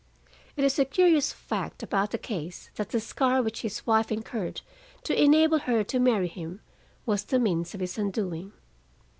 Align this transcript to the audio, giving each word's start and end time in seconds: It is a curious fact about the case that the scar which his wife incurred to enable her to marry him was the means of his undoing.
It 0.57 0.63
is 0.63 0.79
a 0.79 0.85
curious 0.85 1.31
fact 1.31 1.83
about 1.83 2.09
the 2.09 2.17
case 2.17 2.71
that 2.75 2.89
the 2.89 2.99
scar 2.99 3.43
which 3.43 3.61
his 3.61 3.85
wife 3.85 4.11
incurred 4.11 4.61
to 5.03 5.13
enable 5.23 5.59
her 5.59 5.83
to 5.83 5.99
marry 5.99 6.27
him 6.27 6.59
was 7.05 7.23
the 7.25 7.37
means 7.37 7.75
of 7.75 7.81
his 7.81 7.99
undoing. 7.99 8.51